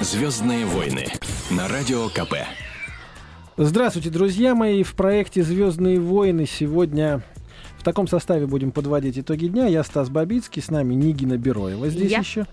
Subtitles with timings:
[0.00, 1.06] Звездные войны
[1.50, 2.34] на радио КП.
[3.56, 4.82] Здравствуйте, друзья мои.
[4.82, 7.22] В проекте «Звездные войны» сегодня
[7.78, 9.66] в таком составе будем подводить итоги дня.
[9.66, 12.18] Я Стас Бабицкий, с нами Нигина Бероева здесь Я.
[12.18, 12.46] еще.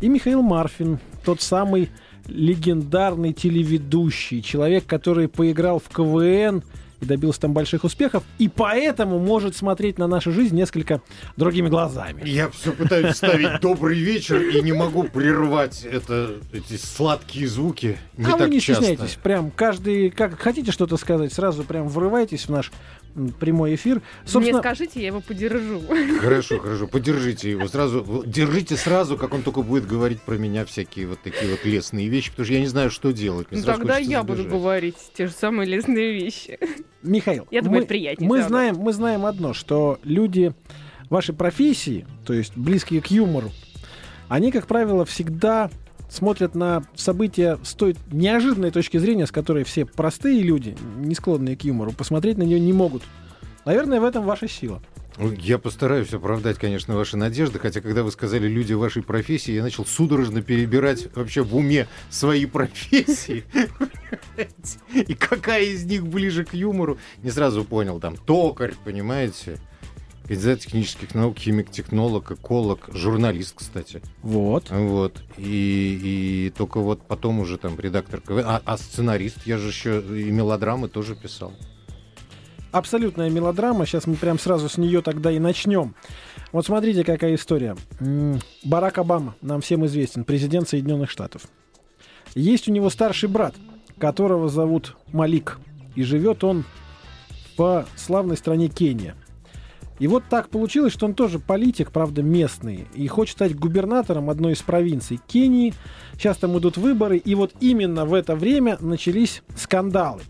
[0.00, 1.90] И Михаил Марфин, тот самый
[2.26, 6.62] легендарный телеведущий, человек, который поиграл в КВН
[7.00, 11.00] и добился там больших успехов, и поэтому может смотреть на нашу жизнь несколько
[11.36, 12.22] другими глазами.
[12.24, 17.98] Я все пытаюсь вставить добрый вечер и не могу прервать это, эти сладкие звуки.
[18.16, 18.84] Не а так вы не часто.
[18.84, 22.72] стесняйтесь, прям каждый, как хотите что-то сказать, сразу прям врывайтесь в наш
[23.40, 24.02] прямой эфир.
[24.34, 25.82] Мне скажите, я его подержу.
[26.20, 28.22] Хорошо, хорошо, подержите его сразу.
[28.26, 32.30] Держите сразу, как он только будет говорить про меня всякие вот такие вот лестные вещи,
[32.30, 33.50] потому что я не знаю, что делать.
[33.50, 34.52] Мне Ну, сразу тогда я буду сбежать.
[34.52, 36.58] говорить те же самые лесные вещи.
[37.02, 40.52] Михаил, Я думаю, мы, приятнее, мы знаем, мы знаем одно, что люди
[41.10, 43.50] вашей профессии, то есть близкие к юмору,
[44.28, 45.70] они, как правило, всегда
[46.08, 51.56] смотрят на события с той неожиданной точки зрения, с которой все простые люди, не склонные
[51.56, 53.02] к юмору, посмотреть на нее не могут.
[53.64, 54.80] Наверное, в этом ваша сила.
[55.18, 59.64] Ну, Я постараюсь оправдать, конечно, ваши надежды, хотя когда вы сказали «люди вашей профессии», я
[59.64, 63.44] начал судорожно перебирать вообще в уме свои профессии.
[64.92, 67.98] И какая из них ближе к юмору, не сразу понял.
[67.98, 69.58] Там токарь, понимаете?
[70.28, 74.02] Кандидат технических наук, химик-технолог, эколог, журналист, кстати.
[74.22, 74.70] Вот.
[74.70, 75.22] Вот.
[75.38, 78.44] И, и только вот потом уже там редактор КВН.
[78.44, 81.54] А, а сценарист, я же еще и мелодрамы тоже писал.
[82.72, 83.86] Абсолютная мелодрама.
[83.86, 85.94] Сейчас мы прям сразу с нее тогда и начнем.
[86.52, 87.74] Вот смотрите, какая история.
[88.62, 91.44] Барак Обама, нам всем известен, президент Соединенных Штатов.
[92.34, 93.54] Есть у него старший брат,
[93.98, 95.58] которого зовут Малик.
[95.94, 96.64] И живет он
[97.56, 99.16] в славной стране Кения.
[99.98, 104.52] И вот так получилось, что он тоже политик, правда, местный, и хочет стать губернатором одной
[104.52, 105.74] из провинций Кении.
[106.14, 110.22] Сейчас там идут выборы, и вот именно в это время начались скандалы.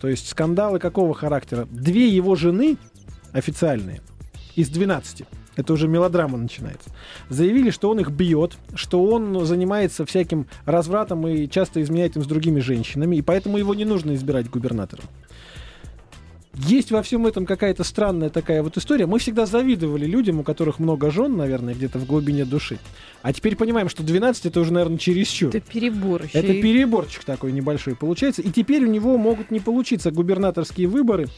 [0.00, 1.66] То есть скандалы какого характера?
[1.70, 2.76] Две его жены
[3.32, 4.00] официальные
[4.54, 5.24] из 12,
[5.56, 6.90] это уже мелодрама начинается,
[7.28, 12.26] заявили, что он их бьет, что он занимается всяким развратом и часто изменяет им с
[12.26, 15.04] другими женщинами, и поэтому его не нужно избирать губернатором.
[16.66, 19.06] Есть во всем этом какая-то странная такая вот история.
[19.06, 22.78] Мы всегда завидовали людям, у которых много жен, наверное, где-то в глубине души.
[23.22, 25.50] А теперь понимаем, что 12 это уже, наверное, чересчур.
[25.50, 26.38] Это перебор еще.
[26.38, 28.42] Это И переборчик такой небольшой получается.
[28.42, 31.28] И теперь у него могут не получиться губернаторские выборы,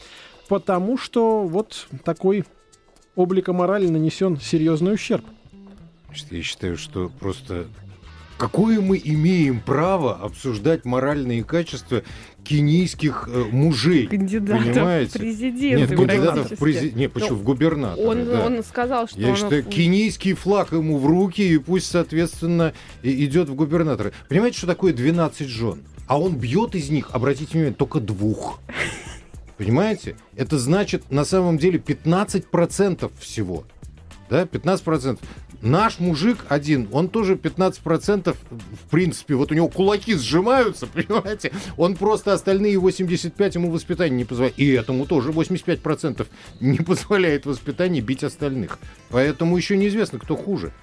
[0.47, 2.43] потому что вот такой
[3.15, 5.25] облика морали нанесен серьезный ущерб.
[6.31, 7.67] Я считаю, что просто
[8.41, 12.01] какое мы имеем право обсуждать моральные качества
[12.43, 14.07] кенийских э, мужей?
[14.07, 15.11] Кандидатов Понимаете?
[15.11, 15.77] в президенты.
[15.77, 16.95] Нет, кандидатов президент.
[16.95, 17.37] Нет, почему?
[17.37, 18.07] В губернаторы.
[18.07, 18.45] Он, да.
[18.47, 19.35] он сказал, что Я он...
[19.35, 24.11] считаю, кенийский флаг ему в руки, и пусть, соответственно, и- идет в губернаторы.
[24.27, 25.83] Понимаете, что такое 12 жен?
[26.07, 28.59] А он бьет из них, обратите внимание, только двух.
[29.57, 30.15] Понимаете?
[30.35, 33.65] Это значит, на самом деле, 15% всего.
[34.31, 35.19] Да, 15%.
[35.61, 41.51] Наш мужик один, он тоже 15%, в принципе, вот у него кулаки сжимаются, понимаете?
[41.77, 44.57] Он просто остальные 85 ему воспитание не позволяет.
[44.57, 46.25] И этому тоже 85%
[46.59, 48.79] не позволяет воспитание бить остальных.
[49.09, 50.73] Поэтому еще неизвестно, кто хуже.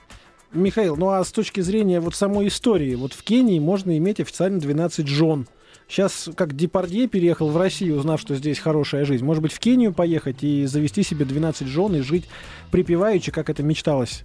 [0.53, 4.59] Михаил, ну а с точки зрения вот самой истории, вот в Кении можно иметь официально
[4.59, 5.47] 12 жен.
[5.89, 9.93] Сейчас, как Депардье переехал в Россию, узнав, что здесь хорошая жизнь, может быть, в Кению
[9.93, 12.25] поехать и завести себе 12 жен и жить
[12.71, 14.25] припеваючи, как это мечталось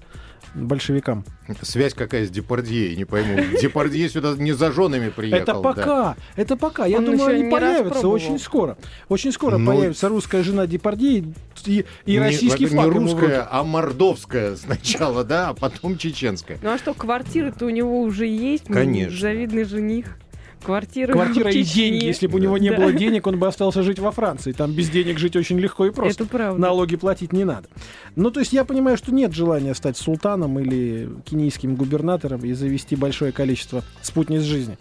[0.56, 1.24] большевикам.
[1.62, 3.38] Связь какая с Депардье, я не пойму.
[3.62, 5.41] Депардье сюда не за женами приехал.
[5.44, 5.59] это да.
[5.59, 6.86] пока, это пока.
[6.86, 8.78] Я Он думаю, они не появятся очень скоро.
[9.09, 11.25] Очень скоро Ну, появится русская жена Депардье
[11.66, 13.00] и, Не- российский не флаг руки.
[13.00, 16.58] русская, а мордовская сначала, да, а потом чеченская.
[16.62, 18.66] Ну а что, квартира-то у него уже есть?
[18.66, 19.20] Конечно.
[19.20, 20.18] Завидный жених.
[20.63, 22.06] Квартира, Квартира и деньги.
[22.06, 22.78] Если бы у него не Да.
[22.78, 24.51] было денег, он бы остался жить во Франции.
[24.51, 26.24] Там без денег жить очень легко и просто.
[26.24, 26.59] Это правда.
[26.62, 27.68] Налоги платить не надо.
[28.16, 32.96] Ну, то есть я понимаю, что нет желания стать султаном или кенийским губернатором и завести
[32.96, 34.78] большое количество спутниц жизни.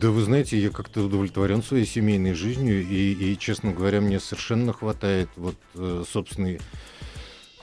[0.00, 4.72] Да вы знаете, я как-то удовлетворен своей семейной жизнью, и, и, честно говоря, мне совершенно
[4.72, 6.60] хватает вот э, собственной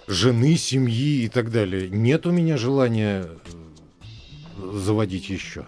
[0.08, 1.90] жены, семьи и так далее.
[1.90, 5.68] Нет у меня желания э, заводить еще.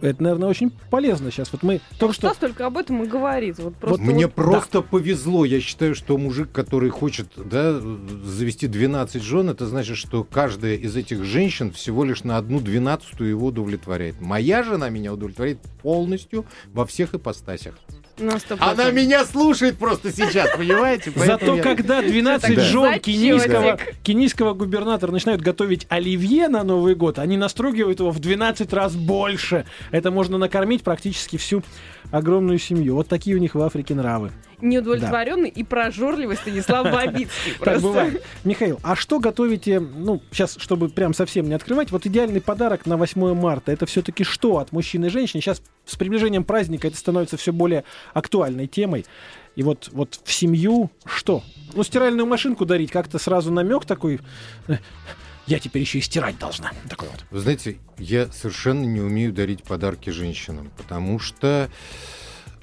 [0.00, 1.52] Это, наверное, очень полезно сейчас.
[1.52, 2.28] Вот мы только что...
[2.28, 3.58] Стас только об этом и говорит.
[3.58, 5.44] Вот просто Мне вот- просто повезло.
[5.44, 10.96] Я считаю, что мужик, который хочет да, завести 12 жен, это значит, что каждая из
[10.96, 14.20] этих женщин всего лишь на одну двенадцатую его удовлетворяет.
[14.20, 17.74] Моя жена меня удовлетворяет полностью во всех ипостасях.
[18.60, 21.12] Она меня слушает просто сейчас, понимаете?
[21.14, 22.62] Зато когда 12 Да.
[22.62, 28.72] жен кенийского, кенийского губернатора начинают готовить оливье на Новый год, они настругивают его в 12
[28.72, 29.66] раз больше.
[29.90, 31.62] Это можно накормить практически всю
[32.10, 32.94] огромную семью.
[32.94, 34.32] Вот такие у них в Африке нравы.
[34.60, 37.52] Неудовлетворенный и прожорливый Станислав Бабицкий.
[37.52, 37.80] Так просто.
[37.82, 38.24] бывает.
[38.44, 42.96] Михаил, а что готовите, ну, сейчас, чтобы прям совсем не открывать, вот идеальный подарок на
[42.96, 45.40] 8 марта, это все-таки что от мужчины и женщины?
[45.40, 47.84] Сейчас с приближением праздника это становится все более
[48.14, 49.06] актуальной темой.
[49.56, 51.42] И вот, вот в семью что?
[51.74, 54.20] Ну, стиральную машинку дарить, как-то сразу намек такой,
[54.68, 54.76] э,
[55.48, 56.72] я теперь еще и стирать должна.
[56.88, 57.24] Такой вот.
[57.30, 61.70] Вы знаете, я совершенно не умею дарить подарки женщинам, потому что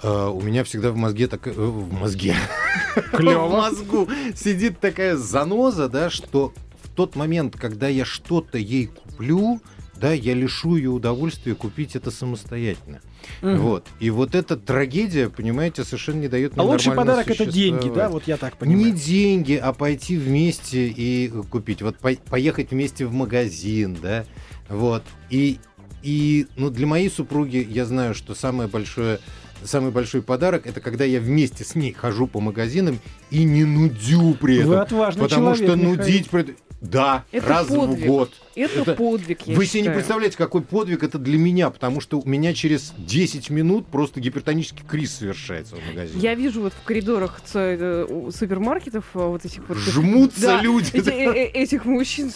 [0.06, 1.54] э, у меня всегда в мозге такая...
[1.54, 2.36] э, в мозге.
[3.12, 9.60] В мозгу сидит такая заноза, да, что в тот момент, когда я что-то ей куплю,
[10.00, 13.02] да, я лишу ее удовольствия купить это самостоятельно.
[13.42, 13.57] Мгм.
[13.60, 13.88] Вот.
[14.00, 18.10] И вот эта трагедия, понимаете, совершенно не дает мне А лучший подарок это деньги, да,
[18.10, 18.94] вот я так Не понимаю.
[18.94, 21.81] деньги, а пойти вместе и купить.
[21.81, 24.25] Вот по- поехать вместе в магазин, да.
[24.69, 25.04] Вот.
[25.30, 25.60] И,
[26.04, 29.19] и ну, для моей супруги я знаю, что самое большое
[29.66, 33.00] Самый большой подарок это когда я вместе с ней хожу по магазинам
[33.32, 34.70] и не нудю при этом.
[34.70, 35.98] Вы отважный потому человек, что Михаил.
[35.98, 38.04] нудить пред- Да, Это раз подвиг.
[38.06, 38.32] в год.
[38.54, 42.20] Это, Это- подвиг, я Вы себе не представляете, какой подвиг это для меня, потому что
[42.20, 46.22] у меня через 10 минут просто гипертонический криз совершается в магазине.
[46.22, 49.78] Я вижу вот в коридорах ц- э, супермаркетов а, вот этих вот...
[49.80, 50.90] Жмутся Да, люди.
[50.94, 52.32] эти- э- э- этих мужчин,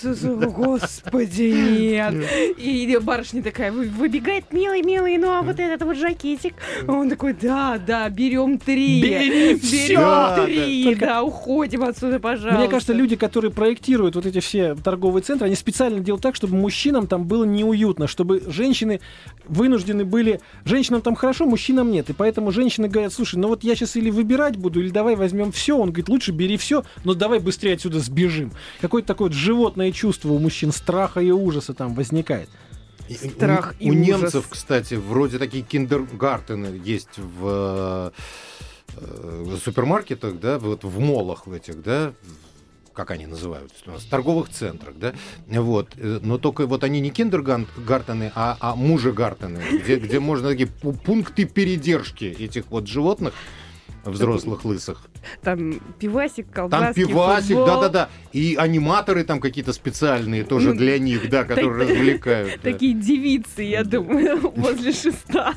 [0.49, 1.41] господи,
[2.11, 2.29] нет.
[2.57, 6.53] И барышня такая вы- выбегает, милый, милый, ну а вот этот вот жакетик.
[6.87, 9.01] Он такой, да, да, берем три.
[9.01, 9.55] Бери.
[9.55, 10.89] Берем Да, три, да.
[10.89, 12.57] Только- да, уходим отсюда, пожалуйста.
[12.57, 16.55] Мне кажется, люди, которые проектируют вот эти все торговые центры, они специально делают так, чтобы
[16.55, 19.01] мужчинам там было неуютно, чтобы женщины
[19.47, 20.39] вынуждены были...
[20.63, 22.09] Женщинам там хорошо, мужчинам нет.
[22.09, 25.51] И поэтому женщины говорят, слушай, ну вот я сейчас или выбирать буду, или давай возьмем
[25.51, 25.77] все.
[25.77, 28.51] Он говорит, лучше бери все, но давай быстрее отсюда сбежим.
[28.79, 32.49] Какое-то такое вот животное чувство у мужчин, страха и ужаса там возникает.
[33.15, 34.07] Страх у, и у ужас.
[34.07, 38.13] немцев, кстати, вроде такие киндергартены есть в
[38.97, 42.13] э, супермаркетах, да, вот в молах в этих, да,
[42.93, 45.13] как они называются у нас, торговых центрах, да,
[45.47, 50.69] вот, э, но только вот они не киндергартены, а, а мужегартены, где, где можно такие
[50.81, 53.33] пу- пункты передержки этих вот животных,
[54.11, 55.01] взрослых лысых.
[55.41, 57.65] Там пивасик, Там колбаски, пивасик, футбол.
[57.67, 58.09] да-да-да.
[58.33, 62.51] И аниматоры там какие-то специальные тоже М, для них, да, которые так- развлекают.
[62.63, 62.71] да.
[62.71, 65.53] Такие девицы, я думаю, возле шеста.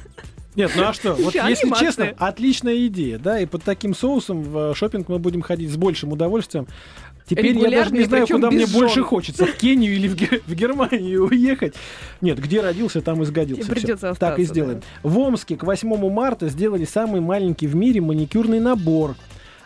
[0.55, 1.15] Нет, ну а что?
[1.15, 1.87] Вот Ещё если анимация.
[1.87, 6.13] честно, отличная идея, да, и под таким соусом в шопинг мы будем ходить с большим
[6.13, 6.67] удовольствием.
[7.27, 10.17] Теперь я даже не и знаю, куда мне без больше хочется, в Кению или в,
[10.17, 11.75] Ге- в Германию уехать.
[12.21, 13.63] Нет, где родился, там и сгодился.
[13.63, 13.81] Тебе Всё.
[13.81, 14.81] придётся Так и остаться, сделаем.
[14.81, 15.09] да.
[15.09, 19.15] В Омске к 8 марта сделали самый маленький в мире маникюрный набор.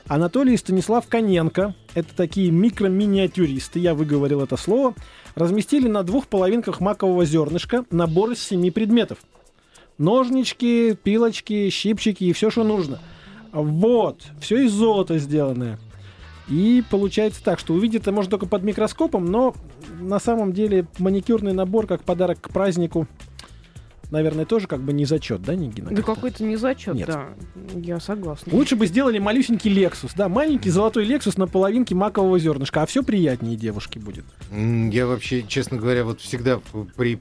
[0.06, 4.94] Анатолий и Станислав Коненко, это такие микро-миниатюристы, я выговорил это слово,
[5.35, 9.19] разместили на двух половинках макового зернышка набор из семи предметов.
[9.99, 13.00] Ножнички, пилочки, щипчики и все, что нужно.
[13.53, 15.79] Вот, все из золота сделанное.
[16.48, 19.54] И получается так, что увидеть это можно только под микроскопом, но
[20.00, 23.08] на самом деле маникюрный набор как подарок к празднику,
[24.11, 25.91] наверное, тоже как бы не зачет, да, Нигина?
[25.91, 27.06] Да какой-то не зачет, Нет.
[27.08, 27.29] да.
[27.75, 28.53] Я согласна.
[28.55, 33.03] Лучше бы сделали малюсенький Lexus, да, маленький золотой Lexus на половинке макового зернышка, а все
[33.03, 34.25] приятнее девушке будет.
[34.50, 36.61] Я вообще, честно говоря, вот всегда
[36.97, 37.19] при,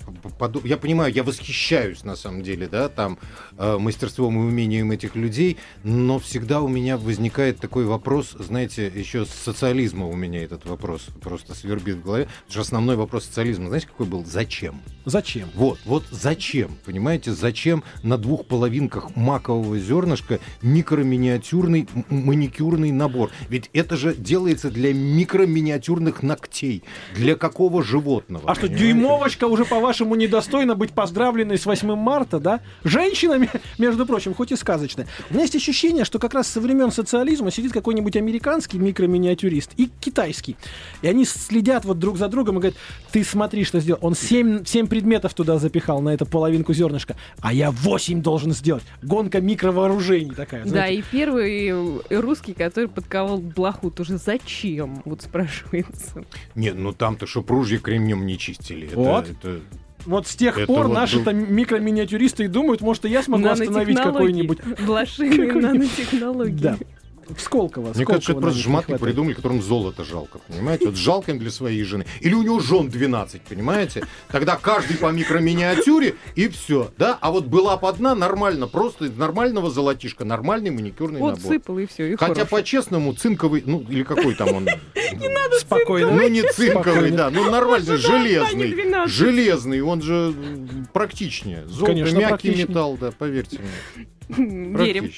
[0.64, 3.18] я понимаю, я восхищаюсь на самом деле, да, там
[3.58, 9.26] э, мастерством и умением этих людей, но всегда у меня возникает такой вопрос, знаете, еще
[9.26, 13.68] с социализма у меня этот вопрос просто свербит в голове, потому что основной вопрос социализма,
[13.68, 14.26] знаете, какой был?
[14.26, 14.82] Зачем?
[15.06, 15.50] Зачем?
[15.56, 23.32] Вот, вот зачем, понимаете, зачем на двух половинках макового зернышка микроминиатюрный маникюрный набор?
[23.50, 26.84] Ведь это же делается для микроминиатюрных ногтей.
[27.16, 28.50] Для какого животного?
[28.50, 32.62] А что, дюймовочка уже, по-вашему, недостойна быть поздравленной с 8 марта, да?
[32.84, 35.08] Женщинами, между прочим, хоть и сказочная.
[35.30, 39.90] У меня есть ощущение, что как раз со времен социализма сидит какой-нибудь американский микроминиатюрист и
[40.00, 40.56] китайский.
[41.02, 42.78] И они следят вот друг за другом и говорят,
[43.12, 44.00] ты смотри, что сделал.
[44.02, 48.84] Он 7, семь предметов туда запихал, на эту половинку зернышка, а я 8 должен сделать.
[49.04, 50.64] Гонка микровооружений такая.
[50.64, 51.00] Да, знаете.
[51.00, 55.02] и первый русский, который подковал блоху, тоже зачем?
[55.06, 56.24] Вот спрашивается.
[56.56, 58.88] Нет, ну там-то что пружье кремнем не чистили.
[58.88, 59.30] Это- Вот.
[59.30, 59.60] это-
[60.06, 63.24] Вот с тех Это пор вот наши был- там микроминиатюристы и думают, может, и я
[63.24, 66.52] смогу остановить какой-нибудь Блошиные какой-нибудь- нанотехнологии.
[66.62, 66.78] Да.
[67.30, 67.94] В Сколково.
[67.94, 70.88] Мне кажется, это просто не жматы придумали, которым золото жалко, понимаете?
[70.88, 72.06] Вот жалко им для своей жены.
[72.22, 74.06] Или у него жен 12, понимаете?
[74.30, 77.18] Тогда каждый по микроминиатюре, и все, да?
[77.22, 81.52] А вот была бы одна нормально, просто из нормального золотишка, нормальный маникюрный Вот набор.
[81.52, 84.68] сыпал и все, и Хотя по-честному цинковый, ну или какой там он?
[85.60, 86.12] Спокойно.
[86.12, 87.18] Ну не цинковый, Спокойно.
[87.18, 88.72] да, ну нормально, Лучше два, а не железный.
[88.72, 89.14] 12.
[89.14, 90.34] Железный, он же
[90.94, 91.66] практичнее.
[91.68, 94.06] Золото, мягкий металл, да, поверьте мне.
[94.30, 95.12] Верим,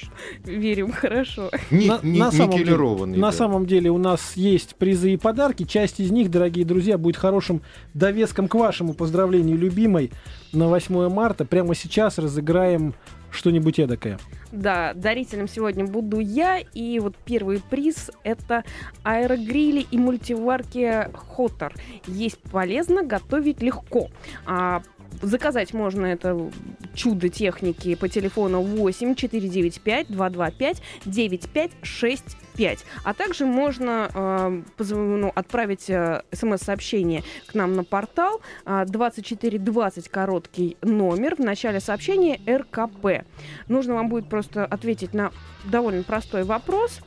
[0.44, 1.50] верим, хорошо.
[1.70, 2.76] Не, На- не- на самом деле-.
[3.18, 5.64] На самом деле у нас есть призы и подарки.
[5.64, 7.62] Часть из них, дорогие друзья, будет хорошим
[7.94, 10.10] довеском к вашему поздравлению любимой
[10.52, 11.44] на 8 марта.
[11.44, 12.94] Прямо сейчас разыграем
[13.30, 14.18] что-нибудь эдакое.
[14.52, 16.60] Да, дарителем сегодня буду я.
[16.74, 18.64] И вот первый приз это
[19.02, 21.74] аэрогрили и мультиварки Хотор.
[22.06, 24.08] Есть полезно, готовить легко.
[24.46, 24.82] А,
[25.22, 26.50] Заказать можно это
[26.94, 32.84] чудо техники по телефону 8 495 225 9565.
[33.04, 40.76] А также можно э, ну, отправить э, смс-сообщение к нам на портал э, 2420 короткий
[40.82, 43.24] номер в начале сообщения РКП.
[43.68, 45.32] Нужно вам будет просто ответить на
[45.64, 47.00] довольно простой вопрос.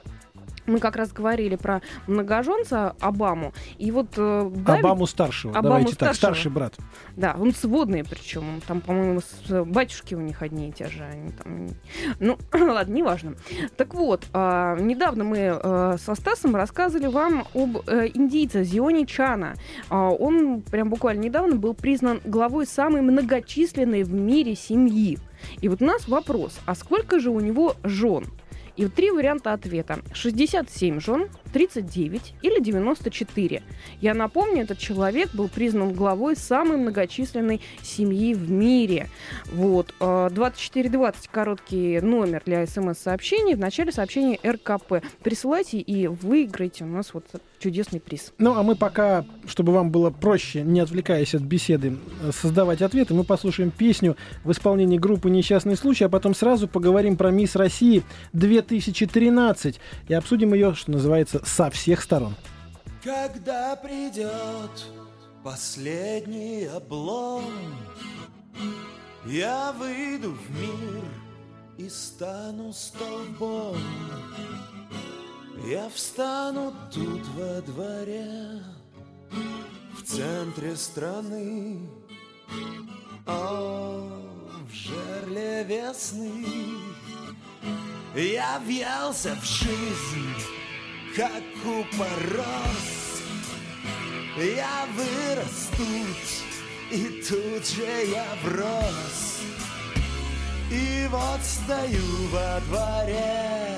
[0.65, 3.53] Мы как раз говорили про многоженца Обаму.
[3.77, 4.08] И вот...
[4.18, 5.51] э, Давид- Обаму старшего.
[5.53, 6.34] Обаму Давайте так, старшего.
[6.34, 6.75] старший брат.
[7.15, 8.62] Да, он сводный причем.
[8.68, 11.03] Там, по-моему, с- батюшки у них одни и те же.
[11.03, 11.68] Они там...
[12.20, 13.36] Ну, ладно, неважно.
[13.77, 19.56] Так вот, а, недавно мы э, со Стасом рассказывали вам об э, индийце Зиони Чана.
[19.89, 25.18] А, он прям буквально недавно был признан главой самой многочисленной в мире семьи.
[25.62, 28.25] И вот у нас вопрос, а сколько же у него жен?
[28.78, 30.00] И три варианта ответа.
[30.13, 33.63] 67 жен, 39 или 94.
[34.01, 39.10] Я напомню, этот человек был признан главой самой многочисленной семьи в мире.
[39.51, 39.93] Вот.
[40.00, 43.55] э, 2420 короткий номер для смс-сообщений.
[43.55, 45.03] В начале сообщения РКП.
[45.24, 47.25] Присылайте и выиграйте у нас вот
[47.60, 48.34] чудесный приз.
[48.38, 53.13] Ну, а мы пока, чтобы вам было проще, не отвлекаясь от беседы, э, создавать ответы,
[53.13, 58.03] мы послушаем песню в исполнении группы «Несчастный случай», а потом сразу поговорим про «Мисс России
[58.34, 59.75] 2013»
[60.08, 62.36] и обсудим ее, что называется, со всех сторон.
[63.03, 64.86] Когда придет
[65.43, 67.43] последний облом,
[69.25, 71.03] Я выйду в мир
[71.77, 73.77] и стану столбом.
[75.67, 78.63] Я встану тут во дворе,
[79.98, 81.88] в центре страны,
[83.27, 84.10] О,
[84.67, 86.45] в жерле весны.
[88.15, 90.36] Я въелся в жизнь,
[91.15, 93.22] как купорос.
[94.38, 99.41] Я вырос тут, и тут же я врос.
[100.72, 103.77] И вот стою во дворе,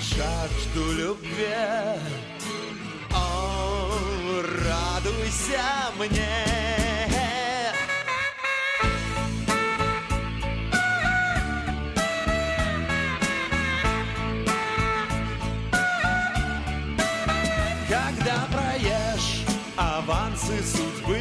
[0.00, 1.46] жажду любви.
[3.12, 6.63] О, радуйся мне.
[20.54, 21.18] Авансы судьбы,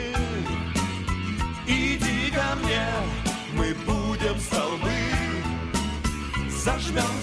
[1.68, 2.86] иди ко мне,
[3.56, 4.92] мы будем столбы,
[6.50, 7.23] зажмем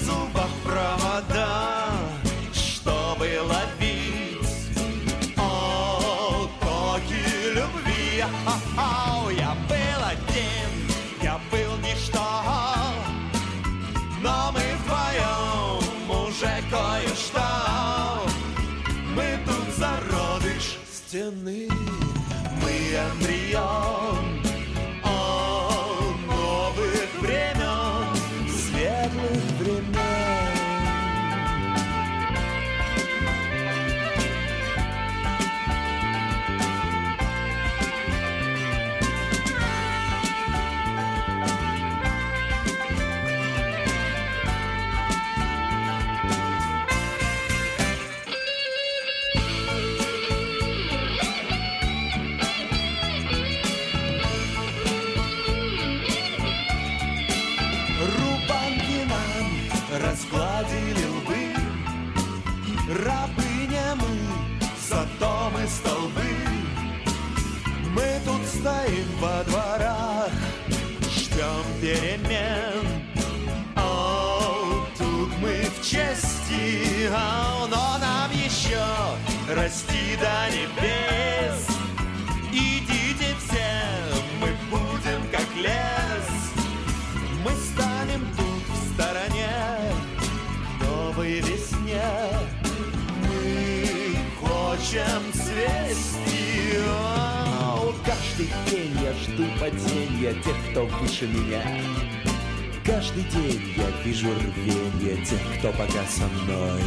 [104.21, 106.83] вижу рвение тех, кто пока со мной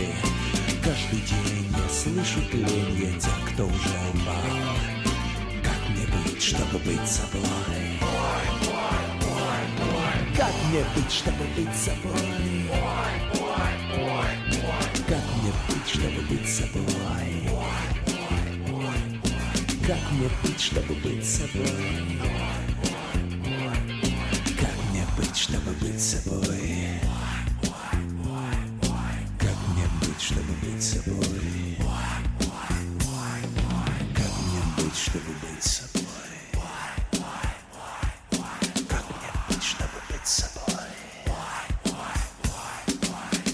[0.83, 3.73] Каждый день я слышу тление тех, кто уже
[4.13, 4.35] упал
[5.63, 7.41] Как мне быть, чтобы быть собой?
[10.37, 12.69] Как мне быть, чтобы быть собой?
[15.07, 16.83] Как мне быть, чтобы быть собой?
[19.87, 22.19] Как мне быть, чтобы быть собой?
[24.59, 26.92] Как мне быть, чтобы быть собой?
[30.23, 31.17] Чтобы быть собой?
[34.15, 36.03] Как мне быть, чтобы быть собой?
[38.87, 40.85] Как мне быть, чтобы быть собой?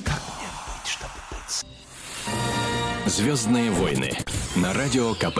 [0.05, 3.07] Как мне быть, чтобы быть собой?
[3.07, 4.11] Звездные войны
[4.55, 5.39] на радио КП.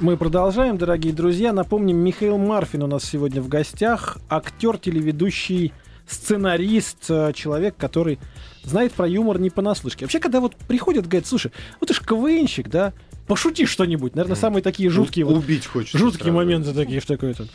[0.00, 1.52] Мы продолжаем, дорогие друзья.
[1.52, 4.18] Напомним, Михаил Марфин у нас сегодня в гостях.
[4.28, 5.72] Актер, телеведущий,
[6.08, 8.18] сценарист, э, человек, который
[8.64, 10.04] знает про юмор не понаслышке.
[10.04, 12.92] Вообще, когда вот приходят, говорят, слушай, ну ты ж КВНщик, да?
[13.26, 14.14] Пошути что-нибудь.
[14.14, 15.98] Наверное, самые такие жуткие, вот, Убить хочется.
[15.98, 16.36] жуткие сразу.
[16.36, 17.46] моменты такие в такой-то.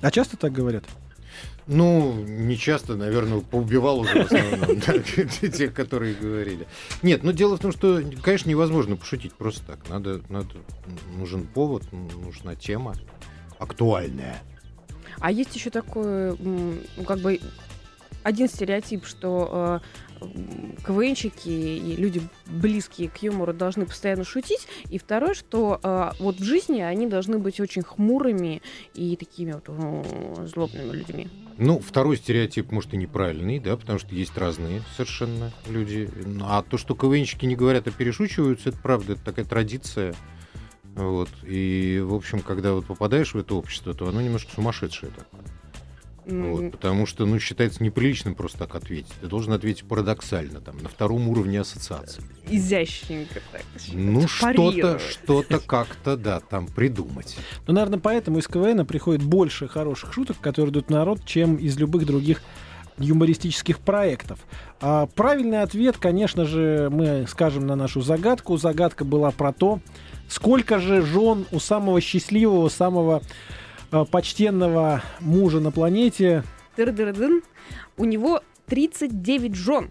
[0.00, 0.84] А часто так говорят?
[1.66, 4.80] Ну, не часто, наверное, поубивал уже в основном
[5.52, 6.66] тех, которые говорили.
[7.02, 9.88] Нет, но дело в том, что, конечно, невозможно пошутить просто так.
[9.90, 10.48] Надо, надо,
[11.16, 12.94] нужен повод, нужна тема
[13.58, 14.40] актуальная.
[15.20, 17.38] А есть еще такой, м, ну, как бы,
[18.22, 19.80] один стереотип, что
[20.20, 20.26] э,
[20.86, 24.68] КВНщики и люди, близкие к юмору, должны постоянно шутить.
[24.90, 28.62] И второе, что э, вот в жизни они должны быть очень хмурыми
[28.94, 31.28] и такими вот э, злобными людьми.
[31.56, 36.08] Ну, второй стереотип, может, и неправильный, да, потому что есть разные совершенно люди.
[36.24, 40.14] Ну, А то, что КВНщики не говорят, а перешучиваются, это правда, это такая традиция.
[40.94, 41.28] Вот.
[41.44, 45.42] И, в общем, когда вот попадаешь в это общество, то оно немножко сумасшедшее такое.
[46.28, 49.12] Вот, потому что, ну, считается неприличным просто так ответить.
[49.20, 52.22] Ты должен ответить парадоксально, там, на втором уровне ассоциации.
[52.50, 53.62] Изящненько так.
[53.92, 57.36] Ну, что-то, что-то как-то, да, там придумать.
[57.66, 62.04] Ну, наверное, поэтому из КВН приходит больше хороших шуток, которые идут народ, чем из любых
[62.04, 62.42] других
[62.98, 64.40] юмористических проектов.
[64.80, 68.58] А правильный ответ, конечно же, мы скажем на нашу загадку.
[68.58, 69.80] Загадка была про то,
[70.28, 73.22] сколько же жен у самого счастливого, самого э,
[73.90, 76.44] почтенного мужа на планете.
[77.96, 79.90] У него 39 жен.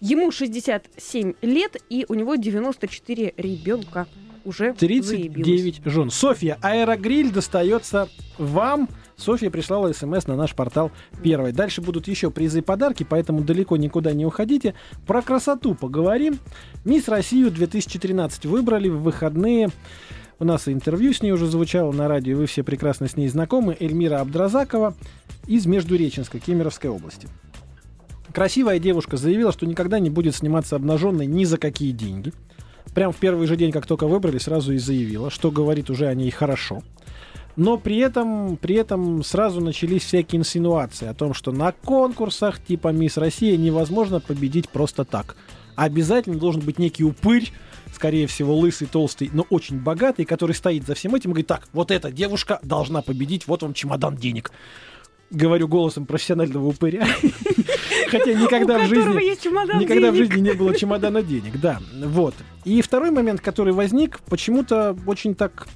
[0.00, 4.06] Ему 67 лет, и у него 94 ребенка.
[4.44, 5.08] Уже заебилось.
[5.08, 6.10] 39 жен.
[6.10, 8.88] Софья, аэрогриль достается вам.
[9.16, 11.52] Софья прислала смс на наш портал первый.
[11.52, 14.74] Дальше будут еще призы и подарки, поэтому далеко никуда не уходите.
[15.06, 16.38] Про красоту поговорим.
[16.84, 19.70] Мисс Россию 2013 выбрали в выходные.
[20.40, 23.76] У нас интервью с ней уже звучало на радио, вы все прекрасно с ней знакомы.
[23.80, 24.94] Эльмира Абдразакова
[25.48, 27.26] из Междуреченска, Кемеровской области.
[28.32, 32.32] Красивая девушка заявила, что никогда не будет сниматься обнаженной ни за какие деньги.
[32.94, 36.14] Прям в первый же день, как только выбрали, сразу и заявила, что говорит уже о
[36.14, 36.82] ней хорошо.
[37.56, 42.88] Но при этом, при этом сразу начались всякие инсинуации о том, что на конкурсах типа
[42.92, 45.34] Мисс Россия невозможно победить просто так.
[45.74, 47.50] Обязательно должен быть некий упырь,
[47.94, 51.68] скорее всего, лысый, толстый, но очень богатый, который стоит за всем этим и говорит, так,
[51.72, 54.50] вот эта девушка должна победить, вот вам чемодан денег.
[55.30, 57.06] Говорю голосом профессионального упыря.
[58.10, 59.12] Хотя никогда в жизни...
[59.78, 61.80] Никогда в жизни не было чемодана денег, да.
[62.02, 62.34] Вот.
[62.64, 65.68] И второй момент, который возник, почему-то очень так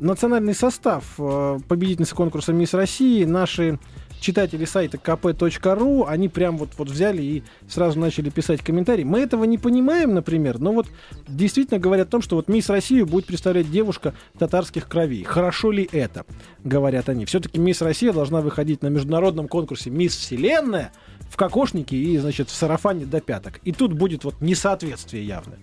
[0.00, 3.78] национальный состав э, победительницы конкурса Мисс России, наши
[4.20, 9.04] читатели сайта kp.ru, они прям вот, вот взяли и сразу начали писать комментарии.
[9.04, 10.86] Мы этого не понимаем, например, но вот
[11.28, 15.24] действительно говорят о том, что вот Мисс Россию будет представлять девушка татарских кровей.
[15.24, 16.24] Хорошо ли это,
[16.64, 17.24] говорят они.
[17.24, 20.92] Все-таки Мисс Россия должна выходить на международном конкурсе Мисс Вселенная
[21.30, 23.60] в кокошнике и, значит, в сарафане до пяток.
[23.64, 25.58] И тут будет вот несоответствие явное.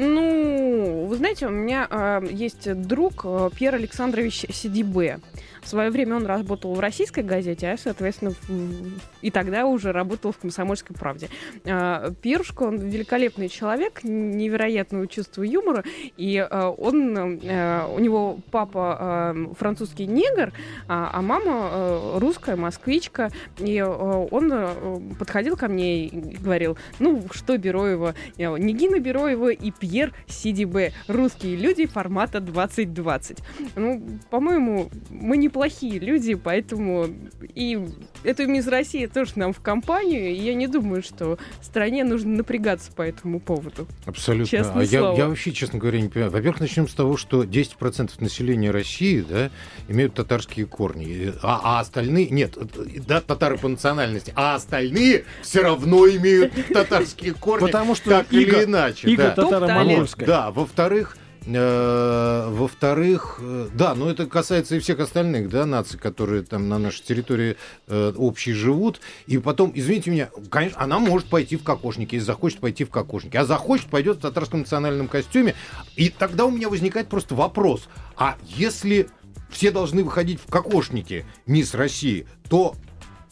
[0.00, 5.18] Ну, вы знаете, у меня э, есть друг э, Пьер Александрович Сидибе.
[5.60, 9.92] В свое время он работал в российской газете, а я, соответственно, в- и тогда уже
[9.92, 11.28] работал в «Комсомольской правде».
[11.64, 15.84] Э, Пьерушка, он великолепный человек, невероятного чувства юмора,
[16.16, 20.52] и э, он, э, у него папа э, французский негр,
[20.86, 27.56] а, а мама э, русская, москвичка, и он подходил ко мне и говорил, ну, что
[27.58, 33.38] Бероева, Нигина Бероева и Пьер Сидибе, русские люди формата 2020.
[33.76, 37.06] Ну, по-моему, мы не неплохие люди, поэтому
[37.54, 37.80] и
[38.22, 38.66] эту мисс
[39.08, 43.40] Россия тоже нам в компанию, и я не думаю, что стране нужно напрягаться по этому
[43.40, 43.86] поводу.
[44.06, 44.46] Абсолютно.
[44.46, 45.16] Честное а я, слово.
[45.16, 46.30] я вообще, честно говоря, не понимаю.
[46.30, 49.50] Во-первых, начнем с того, что 10% населения России да,
[49.88, 51.32] имеют татарские корни.
[51.42, 52.30] А, а остальные...
[52.30, 54.32] Нет, э, да, татары по национальности.
[54.36, 57.66] А остальные все равно имеют татарские корни.
[57.66, 59.08] Потому что так или иначе.
[59.08, 59.42] Иго да.
[59.42, 60.26] татаро-монгольское.
[60.26, 66.42] Да, во-вторых, э, во-вторых, э, да, но это касается и всех остальных, да, наций, которые
[66.42, 67.56] там на нашей территории
[67.86, 69.00] э, общей живут.
[69.26, 73.36] И потом, извините меня, конечно, она может пойти в кокошники, если захочет пойти в кокошники,
[73.36, 75.54] а захочет, пойдет в татарском национальном костюме.
[75.96, 79.08] И тогда у меня возникает просто вопрос, а если
[79.48, 82.74] все должны выходить в кокошники, мисс России, то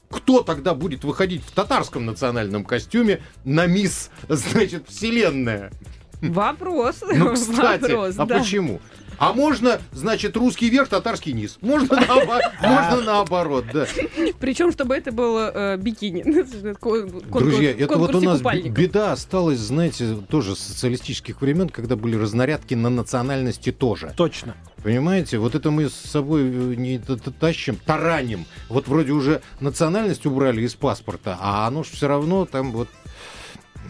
[0.09, 5.71] кто тогда будет выходить в татарском национальном костюме на мисс, значит, Вселенная?
[6.23, 7.03] Вопрос.
[7.13, 8.39] Ну, кстати, Вопрос, а да.
[8.39, 8.81] почему?
[9.19, 11.57] А можно, значит, русский верх, татарский низ.
[11.63, 13.87] Можно, наобо- можно наоборот, да.
[14.39, 16.23] Причем, чтобы это было э, бикини.
[17.39, 18.73] Друзья, это вот у нас купальников.
[18.73, 24.13] беда осталась, знаете, тоже с социалистических времен, когда были разнарядки на национальности тоже.
[24.17, 24.55] Точно.
[24.83, 26.99] Понимаете, вот это мы с собой э, не
[27.41, 28.45] тащим, тараним.
[28.69, 32.89] Вот вроде уже национальность убрали из паспорта, а оно же все равно там вот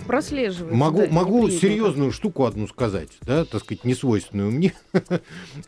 [0.07, 0.77] Прослеживается.
[0.77, 4.73] Могу, да, могу серьезную штуку одну сказать, да, так сказать, несвойственную мне,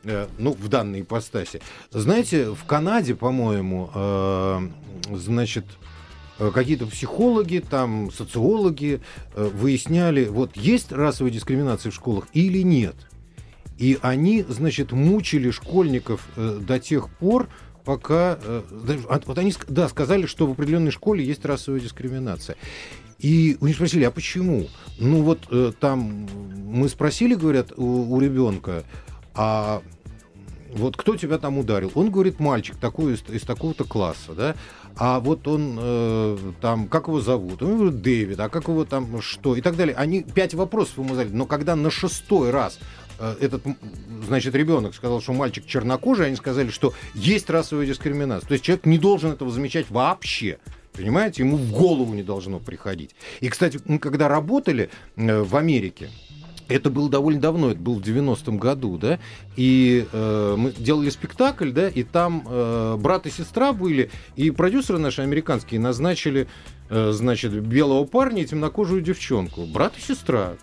[0.05, 1.61] э, ну, в данной ипостаси.
[1.91, 4.69] Знаете, в Канаде, по-моему, э,
[5.13, 5.65] значит,
[6.39, 9.01] э, какие-то психологи, там, социологи
[9.35, 12.97] э, выясняли, вот есть расовая дискриминация в школах или нет.
[13.79, 17.49] И они, значит, мучили школьников э, до тех пор,
[17.85, 18.39] пока...
[18.43, 18.63] э,
[19.27, 22.57] вот они, да, сказали, что в определенной школе есть расовая дискриминация.
[23.19, 24.69] И у них спросили, а почему?
[24.99, 26.29] Ну вот э, там
[26.67, 28.85] мы спросили, говорят, у, у ребенка,
[29.35, 29.83] а
[30.73, 31.91] вот кто тебя там ударил?
[31.95, 34.55] Он говорит, мальчик такой из, из такого-то класса, да?
[34.97, 37.63] А вот он э, там, как его зовут?
[37.63, 39.57] Он говорит, Дэвид, а как его там что?
[39.57, 39.95] И так далее.
[39.97, 42.79] Они пять вопросов ему задали, но когда на шестой раз
[43.19, 43.63] э, этот,
[44.27, 48.47] значит, ребенок сказал, что мальчик чернокожий, они сказали, что есть расовая дискриминация.
[48.47, 50.59] То есть человек не должен этого замечать вообще.
[51.03, 53.15] Понимаете, ему в голову не должно приходить.
[53.41, 56.09] И, кстати, мы когда работали э, в Америке,
[56.67, 59.21] это было довольно давно, это было в 90-м году, да,
[59.57, 64.99] и э, мы делали спектакль, да, и там э, брат и сестра были, и продюсеры
[64.99, 66.49] наши американские назначили,
[66.91, 69.67] э, значит, белого парня и темнокожую девчонку.
[69.67, 70.57] Брат и сестра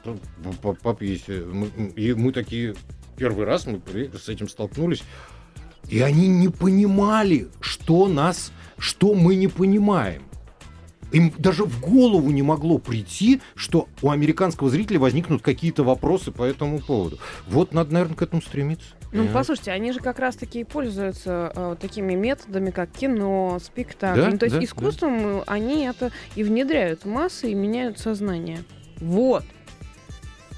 [1.00, 1.43] пьесе.
[1.45, 2.76] Мы- И мы такие,
[3.17, 3.82] первый раз мы
[4.21, 5.02] с этим столкнулись,
[5.89, 10.23] и они не понимали, что нас, что мы не понимаем.
[11.11, 16.43] Им даже в голову не могло прийти, что у американского зрителя возникнут какие-то вопросы по
[16.43, 17.19] этому поводу.
[17.47, 18.88] Вот надо, наверное, к этому стремиться.
[19.03, 19.33] Ну, Понимаете?
[19.33, 24.19] послушайте, они же как раз-таки и пользуются э, такими методами, как кино, спектакль.
[24.19, 27.97] Да, Ну, то есть да, искусством э, они это и внедряют в массы, и меняют
[27.99, 28.59] сознание.
[28.97, 29.45] Вот.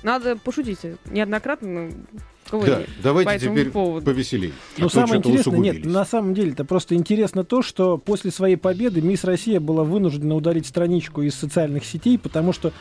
[0.01, 1.91] Надо пошутить неоднократно.
[2.51, 4.05] Да, давайте по этому теперь поводу.
[4.05, 4.51] повеселее.
[4.77, 8.55] Ну, А самое интересное, нет, на самом деле это просто интересно то, что после своей
[8.55, 12.71] победы Мисс Россия была вынуждена удалить страничку из социальных сетей, потому что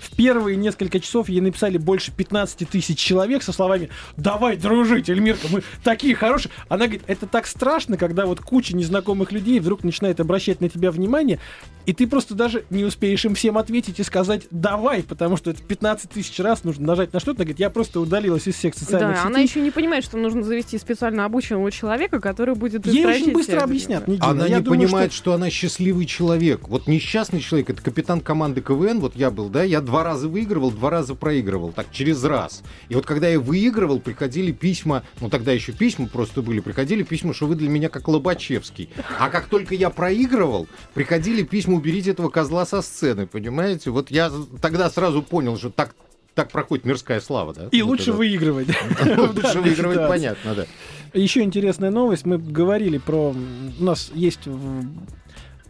[0.00, 5.46] в первые несколько часов ей написали больше 15 тысяч человек со словами «Давай дружить, Эльмирка,
[5.50, 6.50] мы такие хорошие».
[6.68, 10.90] Она говорит, это так страшно, когда вот куча незнакомых людей вдруг начинает обращать на тебя
[10.90, 11.38] внимание,
[11.86, 15.62] и ты просто даже не успеешь им всем ответить и сказать «давай», потому что это
[15.62, 17.38] 15 тысяч раз нужно нажать на что-то.
[17.40, 19.26] Она говорит, я просто удалилась из всех социальных Да, сетей.
[19.30, 23.56] она еще не понимает, что нужно завести специально обученного человека, который будет Ей очень быстро
[23.56, 23.64] все.
[23.64, 24.04] объяснят.
[24.20, 25.32] Она Я не думаю, понимает, что- что...
[25.34, 26.68] она счастливый человек.
[26.68, 30.70] Вот несчастный человек, это капитан команды КВН, вот я был, да, я два раза выигрывал,
[30.70, 32.62] два раза проигрывал, так через раз.
[32.88, 37.34] И вот когда я выигрывал, приходили письма, ну тогда еще письма просто были, приходили письма,
[37.34, 38.88] что вы для меня как Лобачевский.
[39.18, 43.90] А как только я проигрывал, приходили письма, уберите этого козла со сцены, понимаете?
[43.90, 44.30] Вот я
[44.62, 45.96] тогда сразу понял, что так
[46.34, 47.68] так проходит мирская слава, да?
[47.72, 48.12] И Вот лучше это.
[48.12, 48.68] выигрывать.
[49.04, 50.66] Лучше выигрывать, понятно, да.
[51.12, 52.24] Еще интересная новость.
[52.24, 53.34] Мы говорили про...
[53.80, 54.46] У нас есть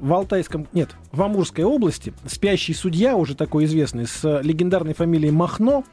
[0.01, 0.67] в, Алтайском...
[0.73, 5.85] Нет, в Амурской области спящий судья, уже такой известный, с легендарной фамилией Махно.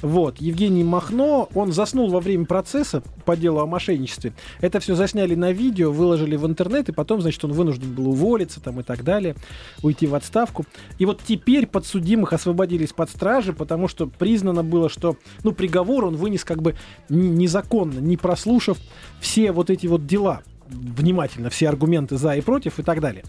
[0.00, 4.32] Вот, Евгений Махно, он заснул во время процесса по делу о мошенничестве.
[4.60, 8.60] Это все засняли на видео, выложили в интернет, и потом, значит, он вынужден был уволиться
[8.60, 9.34] там и так далее,
[9.82, 10.66] уйти в отставку.
[10.98, 16.14] И вот теперь подсудимых освободили из-под стражи, потому что признано было, что, ну, приговор он
[16.14, 16.76] вынес как бы
[17.08, 18.78] незаконно, не прослушав
[19.20, 23.24] все вот эти вот дела внимательно, все аргументы за и против и так далее.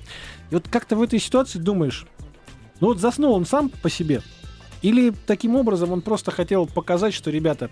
[0.52, 2.06] И вот как-то в этой ситуации думаешь,
[2.80, 4.22] ну вот заснул он сам по себе,
[4.82, 7.70] или таким образом он просто хотел показать, что, ребята,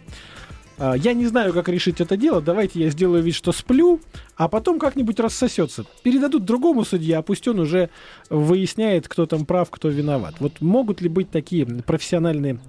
[0.78, 4.00] а, я не знаю, как решить это дело, давайте я сделаю вид, что сплю,
[4.36, 5.86] а потом как-нибудь рассосется.
[6.04, 7.90] Передадут другому судье, а пусть он уже
[8.30, 10.36] выясняет, кто там прав, кто виноват.
[10.40, 12.60] Вот могут ли быть такие профессиональные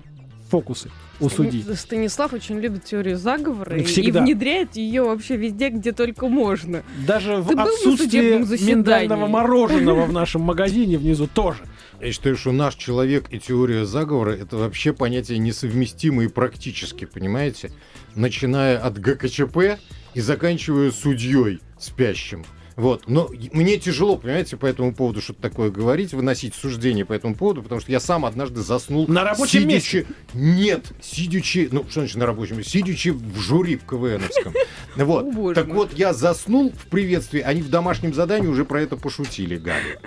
[0.49, 1.65] фокусы у судьи?
[1.75, 4.23] Станислав очень любит теорию заговора и- и Всегда.
[4.23, 6.83] внедряет ее вообще везде, где только можно.
[7.07, 8.75] Даже в Ты судебном заседании?
[8.75, 11.61] миндального мороженого в нашем магазине внизу тоже.
[12.01, 17.73] Я считаю, что наш человек и теория заговора это вообще понятия несовместимые практически, понимаете?
[18.15, 19.79] Начиная от ГКЧП
[20.15, 22.45] и заканчивая судьей спящим.
[22.79, 23.09] Вот.
[23.09, 27.65] Но мне тяжело, понимаете, по этому поводу что-то такое говорить, выносить суждение по этому поводу,
[27.65, 29.09] потому что я сам однажды заснул.
[29.09, 30.07] На рабочем сидячи...
[30.33, 34.55] Нет, сидячи, ну что значит на рабочем, сидячи в жюри в КВНовском.
[34.97, 35.55] Вот.
[35.55, 39.99] Так вот, я заснул в приветствии, они в домашнем задании уже про это пошутили, гады.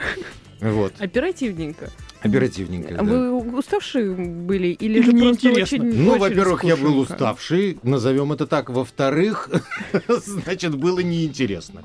[0.62, 0.93] Вот.
[0.99, 1.89] Оперативненько.
[2.21, 2.95] Оперативненько.
[2.95, 3.03] А да.
[3.03, 5.77] вы уставшие были или, Или же просто неинтересно?
[5.77, 8.69] очень Ну, во-первых, я был уставший, назовем это так.
[8.69, 9.49] Во-вторых,
[10.07, 11.84] значит, было неинтересно.